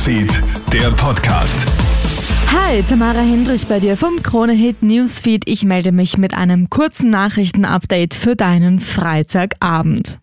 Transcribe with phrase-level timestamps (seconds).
[0.00, 1.68] Newsfeed, der Podcast.
[2.46, 5.42] Hi, Tamara Hendrich bei dir vom Kronehit Newsfeed.
[5.46, 10.18] Ich melde mich mit einem kurzen Nachrichtenupdate für deinen Freitagabend.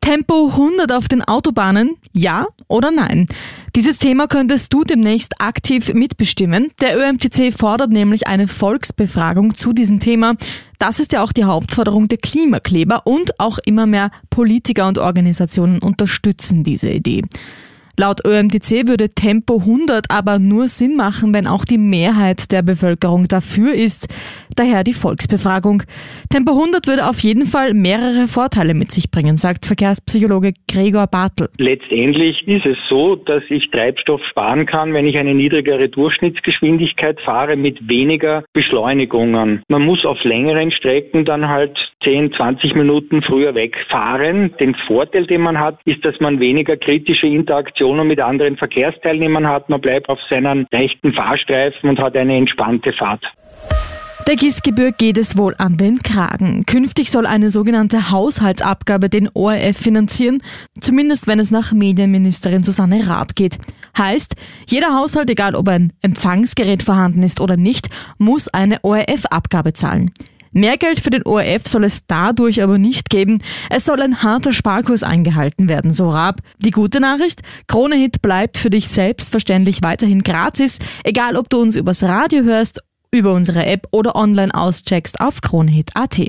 [0.00, 1.96] Tempo 100 auf den Autobahnen?
[2.12, 3.26] Ja oder nein?
[3.74, 6.70] Dieses Thema könntest du demnächst aktiv mitbestimmen.
[6.80, 10.34] Der ÖMTC fordert nämlich eine Volksbefragung zu diesem Thema.
[10.78, 15.80] Das ist ja auch die Hauptforderung der Klimakleber und auch immer mehr Politiker und Organisationen
[15.80, 17.22] unterstützen diese Idee.
[17.96, 23.28] Laut ÖMTC würde Tempo 100 aber nur Sinn machen, wenn auch die Mehrheit der Bevölkerung
[23.28, 24.08] dafür ist.
[24.56, 25.82] Daher die Volksbefragung.
[26.30, 31.48] Tempo 100 würde auf jeden Fall mehrere Vorteile mit sich bringen, sagt Verkehrspsychologe Gregor Bartel.
[31.58, 37.56] Letztendlich ist es so, dass ich Treibstoff sparen kann, wenn ich eine niedrigere Durchschnittsgeschwindigkeit fahre
[37.56, 39.62] mit weniger Beschleunigungen.
[39.68, 44.54] Man muss auf längeren Strecken dann halt 10, 20 Minuten früher wegfahren.
[44.60, 47.26] Den Vorteil, den man hat, ist, dass man weniger kritische
[47.84, 49.68] Interaktionen mit anderen Verkehrsteilnehmern hat.
[49.68, 53.22] Man bleibt auf seinen rechten Fahrstreifen und hat eine entspannte Fahrt.
[54.26, 56.64] Der Gießgebühr geht es wohl an den Kragen.
[56.64, 60.38] Künftig soll eine sogenannte Haushaltsabgabe den ORF finanzieren,
[60.80, 63.58] zumindest wenn es nach Medienministerin Susanne Raab geht.
[63.98, 64.34] Heißt,
[64.66, 70.10] jeder Haushalt, egal ob ein Empfangsgerät vorhanden ist oder nicht, muss eine ORF-Abgabe zahlen.
[70.54, 73.42] Mehr Geld für den ORF soll es dadurch aber nicht geben.
[73.70, 76.38] Es soll ein harter Sparkurs eingehalten werden, so Raab.
[76.58, 82.04] Die gute Nachricht, Kronehit bleibt für dich selbstverständlich weiterhin gratis, egal ob du uns übers
[82.04, 82.80] Radio hörst,
[83.10, 86.20] über unsere App oder online auscheckst auf kronehit.at.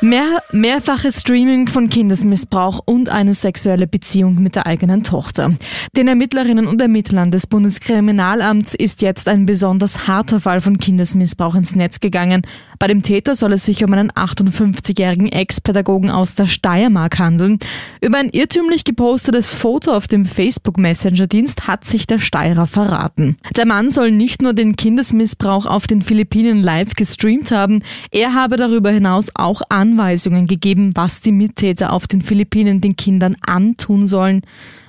[0.00, 5.54] Mehr, mehrfaches Streaming von Kindesmissbrauch und eine sexuelle Beziehung mit der eigenen Tochter.
[5.96, 11.74] Den Ermittlerinnen und Ermittlern des Bundeskriminalamts ist jetzt ein besonders harter Fall von Kindesmissbrauch ins
[11.74, 12.42] Netz gegangen.
[12.78, 17.58] Bei dem Täter soll es sich um einen 58-jährigen Ex-Pädagogen aus der Steiermark handeln.
[18.00, 23.36] Über ein irrtümlich gepostetes Foto auf dem Facebook-Messenger-Dienst hat sich der Steirer verraten.
[23.56, 27.82] Der Mann soll nicht nur den Kindesmissbrauch auf den Philippinen live gestreamt haben,
[28.12, 32.96] er habe darüber hinaus auch an Anweisungen gegeben, was die Mittäter auf den Philippinen den
[32.96, 34.42] Kindern antun sollen.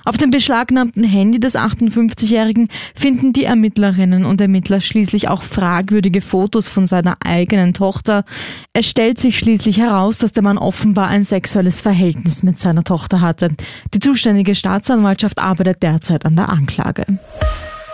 [0.04, 6.68] Auf dem beschlagnahmten Handy des 58-Jährigen finden die Ermittlerinnen und Ermittler schließlich auch fragwürdige Fotos
[6.68, 8.24] von seiner eigenen Tochter.
[8.72, 13.20] Es stellt sich schließlich heraus, dass der Mann offenbar ein sexuelles Verhältnis mit seiner Tochter
[13.20, 13.54] hatte.
[13.94, 17.04] Die zuständige Staatsanwaltschaft arbeitet derzeit an der Anklage.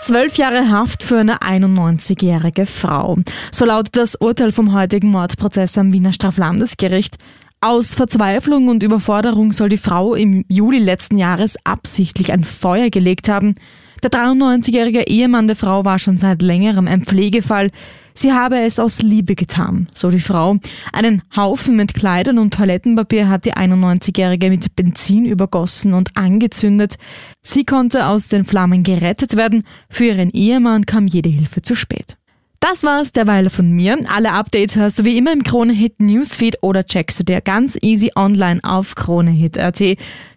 [0.07, 3.17] Zwölf Jahre Haft für eine 91-jährige Frau.
[3.51, 7.17] So lautet das Urteil vom heutigen Mordprozess am Wiener Straflandesgericht.
[7.61, 13.29] Aus Verzweiflung und Überforderung soll die Frau im Juli letzten Jahres absichtlich ein Feuer gelegt
[13.29, 13.57] haben.
[14.03, 17.71] Der 93-jährige Ehemann der Frau war schon seit längerem ein Pflegefall.
[18.19, 20.57] Sie habe es aus Liebe getan, so die Frau.
[20.93, 26.97] Einen Haufen mit Kleidern und Toilettenpapier hat die 91-jährige mit Benzin übergossen und angezündet.
[27.43, 29.65] Sie konnte aus den Flammen gerettet werden.
[29.91, 32.17] Für ihren Ehemann kam jede Hilfe zu spät.
[32.61, 33.99] Das war's derweil von mir.
[34.09, 38.11] Alle Updates hörst du wie immer im Kronehit Newsfeed oder checkst du dir ganz easy
[38.17, 39.83] online auf kronehit.at.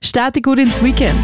[0.02, 1.24] Starte gut ins Weekend.